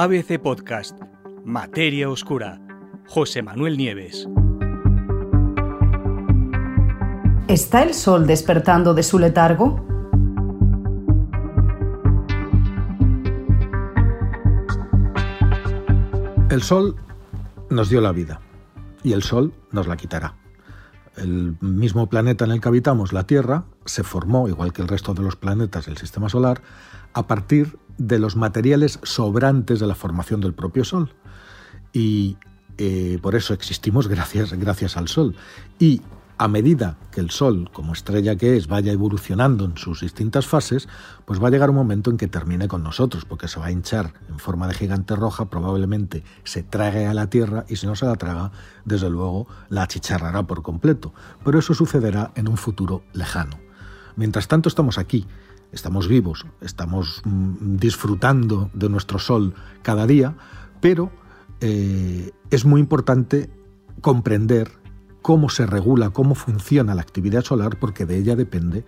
[0.00, 0.96] ABC Podcast,
[1.44, 2.60] Materia Oscura,
[3.08, 4.28] José Manuel Nieves.
[7.48, 9.84] ¿Está el sol despertando de su letargo?
[16.48, 16.94] El sol
[17.68, 18.40] nos dio la vida
[19.02, 20.36] y el sol nos la quitará.
[21.18, 25.14] El mismo planeta en el que habitamos, la Tierra, se formó, igual que el resto
[25.14, 26.62] de los planetas del Sistema Solar,
[27.12, 31.12] a partir de los materiales sobrantes de la formación del propio Sol.
[31.92, 32.36] Y
[32.78, 35.34] eh, por eso existimos gracias, gracias al Sol.
[35.78, 36.02] Y
[36.38, 40.88] a medida que el Sol, como estrella que es, vaya evolucionando en sus distintas fases,
[41.24, 43.72] pues va a llegar un momento en que termine con nosotros, porque se va a
[43.72, 47.96] hinchar en forma de gigante roja, probablemente se trague a la Tierra y si no
[47.96, 48.52] se la traga,
[48.84, 51.12] desde luego la achicharrará por completo.
[51.44, 53.58] Pero eso sucederá en un futuro lejano.
[54.14, 55.26] Mientras tanto estamos aquí,
[55.72, 60.36] estamos vivos, estamos mm, disfrutando de nuestro Sol cada día,
[60.80, 61.10] pero
[61.60, 63.50] eh, es muy importante
[64.00, 64.77] comprender
[65.22, 68.84] cómo se regula, cómo funciona la actividad solar, porque de ella depende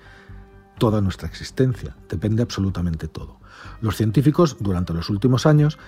[0.78, 3.39] toda nuestra existencia, depende absolutamente todo.
[3.81, 5.78] Los científicos durante los últimos años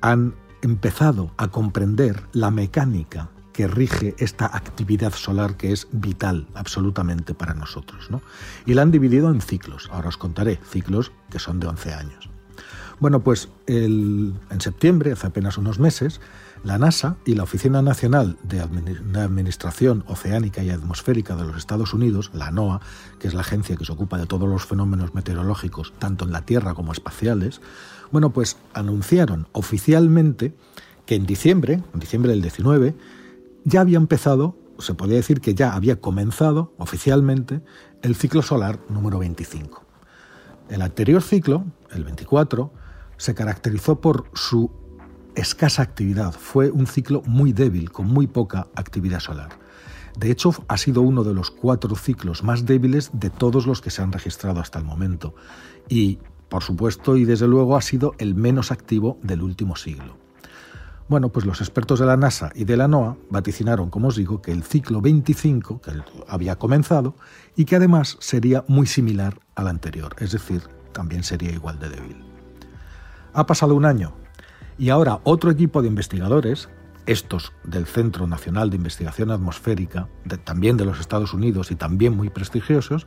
[0.00, 7.34] han empezado a comprender la mecánica que rige esta actividad solar que es vital absolutamente
[7.34, 8.08] para nosotros.
[8.66, 9.88] Y la han dividido en ciclos.
[9.92, 12.30] Ahora os contaré ciclos que son de 11 años.
[13.00, 16.20] Bueno, pues en septiembre, hace apenas unos meses,
[16.64, 22.30] la NASA y la Oficina Nacional de Administración Oceánica y Atmosférica de los Estados Unidos,
[22.34, 22.80] la NOAA,
[23.18, 26.44] que es la agencia que se ocupa de todos los fenómenos meteorológicos, tanto en la
[26.44, 27.60] Tierra como espaciales,
[28.10, 30.54] bueno, pues anunciaron oficialmente
[31.06, 32.94] que en diciembre, en diciembre del 19,
[33.64, 37.60] ya había empezado, se podría decir que ya había comenzado oficialmente
[38.02, 39.82] el ciclo solar número 25.
[40.68, 42.72] El anterior ciclo, el 24,
[43.16, 44.81] se caracterizó por su
[45.34, 49.50] escasa actividad, fue un ciclo muy débil, con muy poca actividad solar.
[50.16, 53.90] De hecho, ha sido uno de los cuatro ciclos más débiles de todos los que
[53.90, 55.34] se han registrado hasta el momento.
[55.88, 60.18] Y, por supuesto, y desde luego, ha sido el menos activo del último siglo.
[61.08, 64.40] Bueno, pues los expertos de la NASA y de la NOAA vaticinaron, como os digo,
[64.40, 65.92] que el ciclo 25, que
[66.28, 67.16] había comenzado,
[67.56, 70.62] y que además sería muy similar al anterior, es decir,
[70.92, 72.24] también sería igual de débil.
[73.34, 74.14] Ha pasado un año
[74.78, 76.68] y ahora otro equipo de investigadores,
[77.06, 80.08] estos del Centro Nacional de Investigación Atmosférica,
[80.44, 83.06] también de los Estados Unidos y también muy prestigiosos,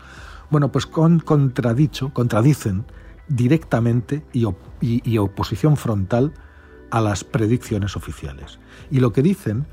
[0.49, 2.85] bueno, pues con contradicho, contradicen
[3.27, 4.45] directamente y,
[4.81, 6.33] y oposición frontal
[6.91, 8.59] a las predicciones oficiales.
[8.91, 9.65] Y lo que dicen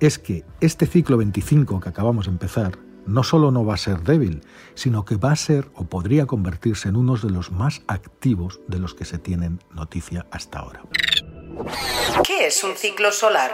[0.00, 4.02] es que este ciclo 25 que acabamos de empezar no solo no va a ser
[4.02, 4.42] débil,
[4.74, 8.80] sino que va a ser o podría convertirse en uno de los más activos de
[8.80, 10.82] los que se tienen noticia hasta ahora.
[12.24, 13.52] ¿Qué es un ciclo solar?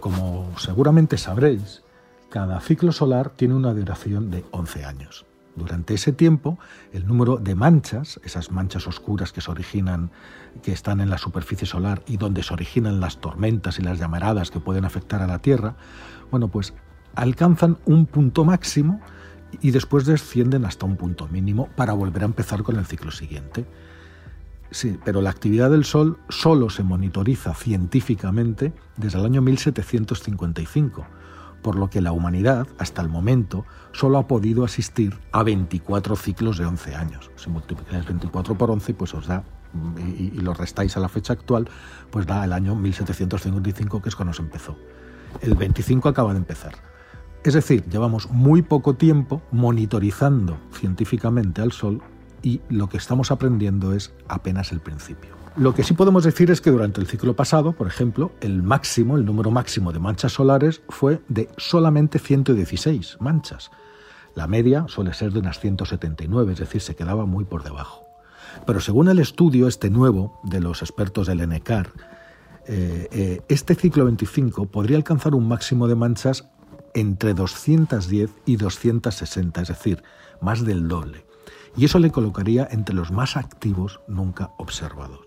[0.00, 1.82] Como seguramente sabréis,
[2.30, 5.26] cada ciclo solar tiene una duración de 11 años.
[5.54, 6.58] Durante ese tiempo,
[6.92, 10.10] el número de manchas, esas manchas oscuras que se originan,
[10.62, 14.50] que están en la superficie solar y donde se originan las tormentas y las llamaradas
[14.50, 15.76] que pueden afectar a la Tierra,
[16.30, 16.72] bueno, pues
[17.14, 19.00] alcanzan un punto máximo
[19.60, 23.66] y después descienden hasta un punto mínimo para volver a empezar con el ciclo siguiente.
[24.72, 31.06] Sí, pero la actividad del Sol solo se monitoriza científicamente desde el año 1755,
[31.60, 36.56] por lo que la humanidad, hasta el momento, solo ha podido asistir a 24 ciclos
[36.56, 37.30] de 11 años.
[37.36, 39.44] Si multiplicáis 24 por 11, pues os da,
[39.98, 41.68] y, y lo restáis a la fecha actual,
[42.10, 44.78] pues da el año 1755, que es cuando se empezó.
[45.42, 46.72] El 25 acaba de empezar.
[47.44, 52.00] Es decir, llevamos muy poco tiempo monitorizando científicamente al Sol
[52.42, 55.30] y lo que estamos aprendiendo es apenas el principio.
[55.56, 59.16] Lo que sí podemos decir es que durante el ciclo pasado, por ejemplo, el máximo,
[59.16, 63.70] el número máximo de manchas solares fue de solamente 116 manchas.
[64.34, 68.06] La media suele ser de unas 179, es decir, se quedaba muy por debajo.
[68.66, 71.90] Pero según el estudio este nuevo de los expertos del NCAR,
[72.66, 76.48] eh, eh, este ciclo 25 podría alcanzar un máximo de manchas
[76.94, 80.02] entre 210 y 260, es decir,
[80.40, 81.26] más del doble
[81.76, 85.26] y eso le colocaría entre los más activos nunca observados.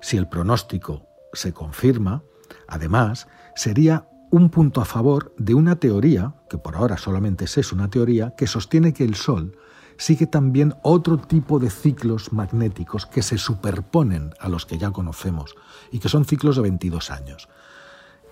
[0.00, 2.22] Si el pronóstico se confirma,
[2.68, 7.88] además, sería un punto a favor de una teoría, que por ahora solamente es una
[7.88, 9.56] teoría, que sostiene que el Sol
[9.96, 15.56] sigue también otro tipo de ciclos magnéticos que se superponen a los que ya conocemos
[15.90, 17.48] y que son ciclos de 22 años.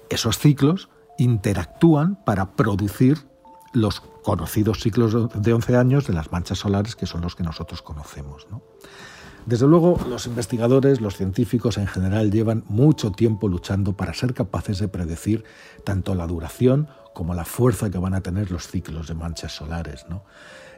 [0.09, 0.89] Esos ciclos
[1.19, 3.27] interactúan para producir
[3.77, 7.83] los conocidos ciclos de 11 años de las manchas solares que son los que nosotros
[7.83, 8.47] conocemos.
[9.45, 14.81] Desde luego, los investigadores, los científicos en general llevan mucho tiempo luchando para ser capaces
[14.81, 15.45] de predecir
[15.85, 20.05] tanto la duración como la fuerza que van a tener los ciclos de manchas solares.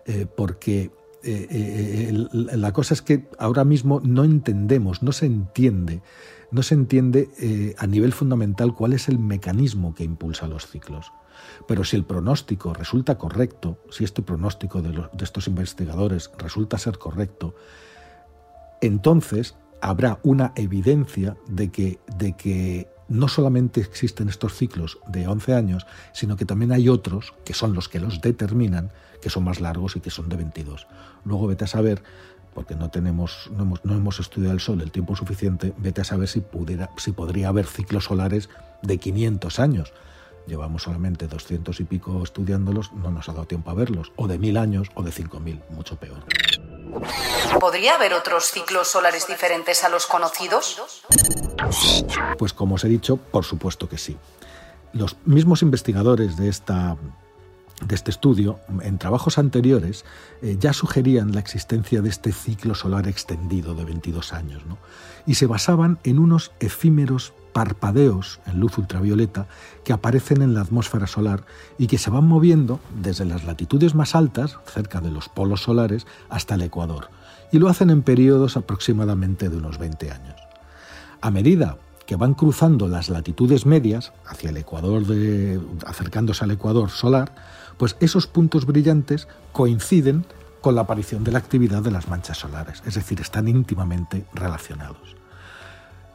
[0.05, 0.91] Eh, porque
[1.23, 6.03] eh, eh, la cosa es que ahora mismo no entendemos, no se entiende,
[6.51, 11.11] no se entiende a nivel fundamental cuál es el mecanismo que impulsa los ciclos.
[11.67, 17.55] Pero si el pronóstico resulta correcto, si este pronóstico de, estos investigadores resulta ser correcto,
[18.81, 26.37] entonces habrá una evidencia de que, no solamente existen estos ciclos de 11 años, sino
[26.37, 28.93] que también hay otros, que son los que los determinan,
[29.23, 30.87] que son más largos y que son de 22.
[31.25, 32.03] Luego vete a saber,
[32.53, 36.29] porque no, tenemos, hemos, no hemos estudiado el Sol el tiempo suficiente, vete a saber
[36.29, 38.51] si, pudiera, si podría haber ciclos solares
[38.83, 39.95] de 500 años.
[40.49, 44.39] Llevamos solamente 200 y pico estudiándolos, no nos ha dado tiempo a verlos, o de
[44.39, 46.25] mil años o de 5.000, mucho peor.
[47.61, 50.81] ¿Podría haber otros ciclos solares diferentes a los conocidos?
[52.39, 54.17] Pues como os he dicho, por supuesto que sí.
[54.95, 56.97] Los mismos investigadores de esta
[57.87, 60.05] de este estudio, en trabajos anteriores,
[60.43, 64.63] eh, ya sugerían la existencia de este ciclo solar extendido de 22 años,
[65.27, 69.47] y se basaban en unos efímeros parpadeos en luz ultravioleta
[69.85, 71.45] que aparecen en la atmósfera solar
[71.79, 76.07] y que se van moviendo desde las latitudes más altas, cerca de los polos solares,
[76.29, 77.11] hasta el ecuador,
[77.53, 80.37] y lo hacen en periodos aproximadamente de unos 20 años.
[81.21, 86.91] A medida que van cruzando las latitudes medias hacia el ecuador de, acercándose al ecuador
[86.91, 87.35] solar,
[87.77, 90.25] pues esos puntos brillantes coinciden
[90.61, 95.17] con la aparición de la actividad de las manchas solares, es decir, están íntimamente relacionados.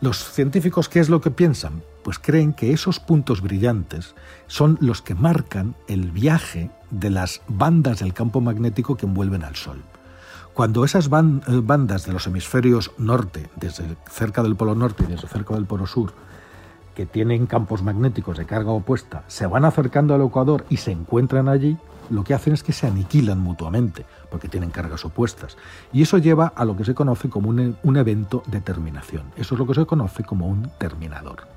[0.02, 1.84] Los científicos, ¿qué es lo que piensan?
[2.04, 4.16] Pues creen que esos puntos brillantes
[4.48, 9.56] son los que marcan el viaje de las bandas del campo magnético que envuelven al
[9.56, 9.82] Sol.
[10.54, 11.10] Cuando esas eh,
[11.64, 15.88] bandas de los hemisferios norte, desde cerca del polo norte y desde cerca del polo
[15.88, 16.14] sur,
[16.94, 21.50] que tienen campos magnéticos de carga opuesta, se van acercando al Ecuador y se encuentran
[21.50, 21.78] allí,
[22.10, 25.58] lo que hacen es que se aniquilan mutuamente, porque tienen cargas opuestas.
[25.92, 29.24] Y eso lleva a lo que se conoce como un, un, evento de terminación.
[29.36, 31.48] Eso es lo que se conoce como un terminador.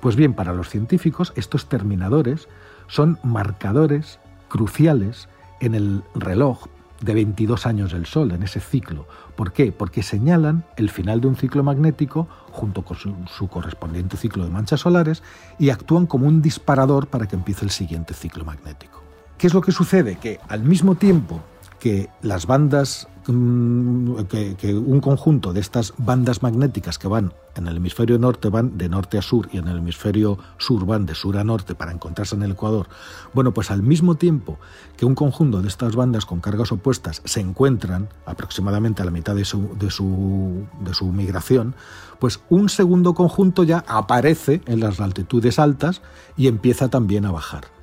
[0.00, 2.48] Pues bien, para los científicos, estos terminadores
[2.86, 4.18] son marcadores
[4.48, 5.28] cruciales
[5.60, 6.66] en el reloj
[7.00, 9.06] de 22 años del Sol, en ese ciclo.
[9.34, 9.72] ¿Por qué?
[9.72, 14.80] Porque señalan el final de un ciclo magnético junto con su, correspondiente ciclo de manchas
[14.80, 15.22] solares
[15.58, 19.05] y actúan como un disparador para que empiece el siguiente ciclo magnético.
[19.38, 20.16] ¿Qué es lo que sucede?
[20.16, 21.42] Que al mismo tiempo
[21.78, 27.76] que las bandas, mm, que, un conjunto de estas bandas magnéticas que van en el
[27.76, 31.36] hemisferio norte van de norte a sur y en el hemisferio sur van de sur
[31.36, 32.88] a norte para encontrarse en el Ecuador,
[33.34, 34.58] bueno, pues al mismo tiempo
[34.96, 39.34] que un conjunto de estas bandas con cargas opuestas se encuentran aproximadamente a la mitad
[39.34, 41.74] de su, de su, de su migración,
[42.18, 46.00] pues un segundo conjunto ya aparece en las altitudes altas
[46.38, 47.75] y empieza también a bajar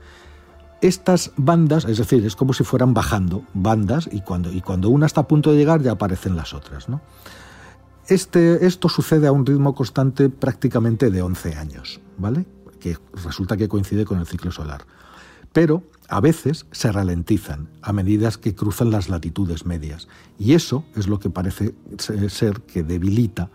[0.83, 5.05] estas bandas, es decir, es como si fueran bajando bandas y cuando, y cuando una
[5.05, 6.89] está a punto de llegar ya aparecen las otras.
[6.89, 7.01] ¿no?
[8.09, 12.45] Este, esto sucede a un ritmo constante prácticamente de 11 años, ¿vale?
[12.81, 14.85] Que resulta que coincide con el ciclo solar.
[15.53, 20.09] Pero a veces se ralentizan a medida que cruzan las latitudes medias.
[20.37, 21.75] Y eso es lo que parece
[22.27, 23.49] ser que debilita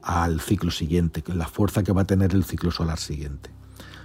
[0.00, 3.50] al ciclo siguiente, la fuerza que va a tener el ciclo solar siguiente.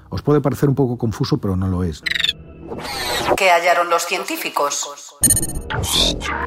[0.09, 2.01] Os puede parecer un poco confuso, pero no lo es.
[3.37, 4.87] ¿Qué hallaron los científicos?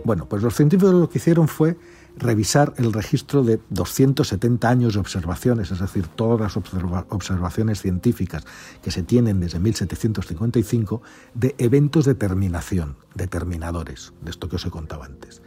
[0.05, 1.77] Bueno, pues los científicos lo que hicieron fue
[2.17, 8.45] revisar el registro de 270 años de observaciones, es decir, todas las observaciones científicas
[8.83, 11.03] que se tienen desde 1755
[11.35, 15.43] de eventos de terminación, determinadores, de esto que os he contado antes.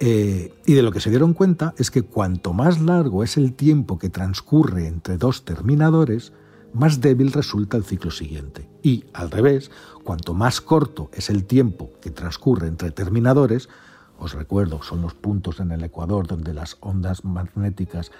[0.00, 3.54] Eh, y de lo que se dieron cuenta es que cuanto más largo es el
[3.54, 6.32] tiempo que transcurre entre dos terminadores,
[6.72, 8.68] más débil resulta el ciclo siguiente.
[8.82, 9.70] Y, al revés,
[10.04, 13.68] cuanto más corto es el tiempo que transcurre entre terminadores,
[14.22, 18.12] os recuerdo, son los puntos en el Ecuador donde las ondas magnéticas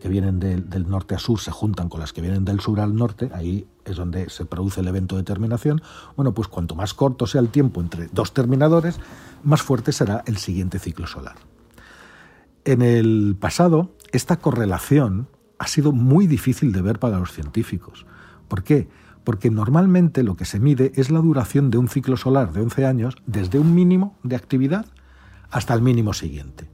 [0.00, 2.94] que vienen del norte a sur se juntan con las que vienen del sur al
[2.94, 5.82] norte, ahí es donde se produce el evento de terminación.
[6.14, 9.00] Bueno, pues cuanto más corto sea el tiempo entre dos terminadores,
[9.42, 11.34] más fuerte será el siguiente ciclo solar.
[12.64, 15.26] En el pasado, esta correlación
[15.58, 18.06] ha sido muy difícil de ver para los científicos.
[18.48, 18.88] ¿Por qué?
[19.24, 22.86] Porque normalmente lo que se mide es la duración de un ciclo solar de 11
[22.86, 24.86] años desde un mínimo de actividad
[25.50, 26.68] hasta el mínimo siguiente.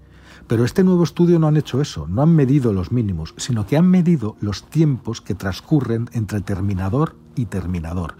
[0.46, 3.76] Pero este nuevo estudio no han hecho eso, no han medido los mínimos, sino que
[3.76, 8.16] han medido los tiempos que transcurren entre terminador y terminador.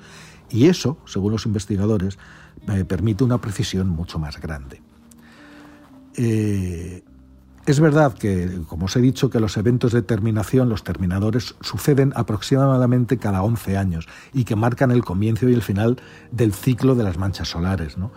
[0.50, 2.18] Y eso, según los investigadores,
[2.68, 4.80] eh, permite una precisión mucho más grande.
[6.16, 7.04] Eh,
[7.66, 12.12] es verdad que, como os he dicho, que los eventos de terminación, los terminadores, suceden
[12.14, 17.04] aproximadamente cada 11 años y que marcan el comienzo y el final del ciclo de
[17.04, 17.96] las manchas solares.
[17.96, 18.12] ¿no?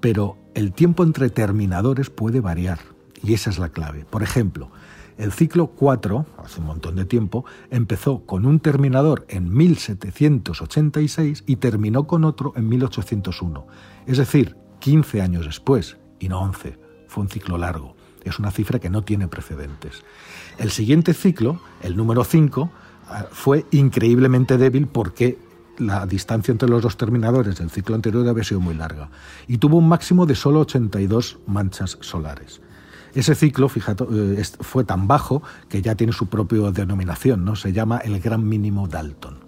[0.00, 2.78] Pero el tiempo entre terminadores puede variar
[3.22, 4.04] y esa es la clave.
[4.04, 4.70] Por ejemplo,
[5.16, 11.56] el ciclo 4, hace un montón de tiempo, empezó con un terminador en 1786 y
[11.56, 13.66] terminó con otro en 1801.
[14.06, 16.78] Es decir, 15 años después, y no 11.
[17.06, 17.96] Fue un ciclo largo.
[18.24, 20.02] Es una cifra que no tiene precedentes.
[20.58, 22.70] El siguiente ciclo, el número 5,
[23.08, 25.38] ah, fue increíblemente débil porque
[25.78, 29.08] la distancia entre los dos terminadores del ciclo anterior había sido muy larga
[29.48, 32.60] y tuvo un máximo de solo 82 manchas solares.
[33.14, 37.56] Ese ciclo, fíjate, eh, fue tan bajo que ya tiene su propia denominación, ¿no?
[37.56, 39.39] Se llama el gran mínimo Dalton.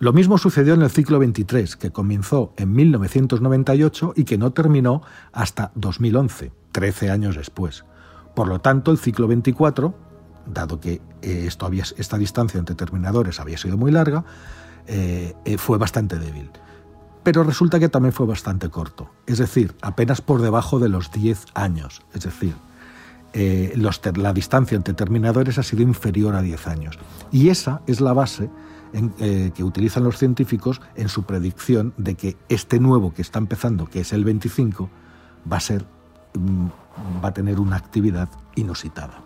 [0.00, 5.02] Lo mismo sucedió en el ciclo 23, que comenzó en 1998 y que no terminó
[5.30, 6.52] hasta 2011.
[6.72, 7.84] 13 años después.
[8.34, 9.94] Por lo tanto, el ciclo 24,
[10.46, 14.24] dado que eh, esto esta distancia entre terminadores había sido muy larga,
[14.86, 16.50] eh, eh, fue bastante débil.
[17.22, 21.44] Pero resulta que también fue bastante corto, es decir, apenas por debajo de los 10
[21.52, 22.00] años.
[22.14, 22.54] Es decir,
[24.16, 26.98] la distancia entre terminadores ha sido inferior a 10 años.
[27.30, 28.48] Y esa es la base
[28.92, 34.00] que utilizan los científicos en su predicción de que este nuevo que está empezando, que
[34.00, 34.90] es el 25,
[35.50, 35.86] va a ser
[36.34, 36.66] Mm,
[37.24, 39.20] va a tener una actividad inusitada.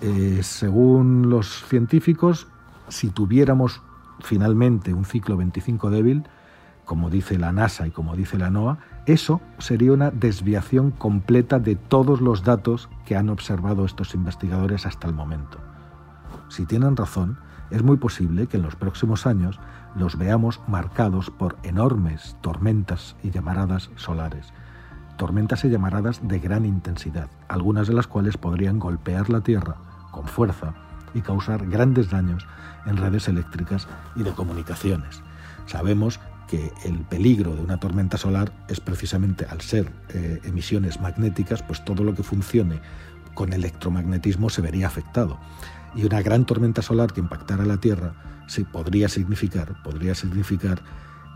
[0.00, 2.46] Eh, según los científicos,
[2.88, 3.82] si tuviéramos
[4.20, 6.24] finalmente un ciclo 25 débil,
[6.84, 11.74] como dice la NASA y como dice la NOAA, eso sería una desviación completa de
[11.76, 15.58] todos los datos que han observado estos investigadores hasta el momento.
[16.48, 17.38] Si tienen razón,
[17.70, 19.58] es muy posible que en los próximos años
[19.94, 24.52] los veamos marcados por enormes tormentas y llamaradas solares,
[25.16, 29.76] tormentas y llamaradas de gran intensidad, algunas de las cuales podrían golpear la Tierra
[30.10, 30.74] con fuerza
[31.14, 32.46] y causar grandes daños
[32.86, 35.22] en redes eléctricas y de comunicaciones.
[35.66, 41.62] Sabemos que el peligro de una tormenta solar es precisamente al ser eh, emisiones magnéticas,
[41.62, 42.80] pues todo lo que funcione
[43.34, 45.38] con electromagnetismo se vería afectado.
[45.94, 50.82] Y una gran tormenta solar que impactara la Tierra sí, podría significar, podría significar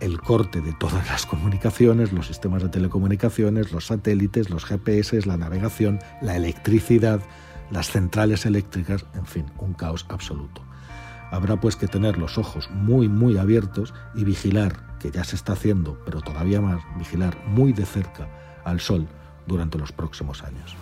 [0.01, 5.37] el corte de todas las comunicaciones, los sistemas de telecomunicaciones, los satélites, los GPS, la
[5.37, 7.21] navegación, la electricidad,
[7.71, 10.63] las centrales eléctricas, en fin, un caos absoluto.
[11.31, 15.53] Habrá pues que tener los ojos muy, muy abiertos y vigilar, que ya se está
[15.53, 18.29] haciendo, pero todavía más, vigilar muy de cerca
[18.65, 19.07] al Sol
[19.47, 20.77] durante los próximos años.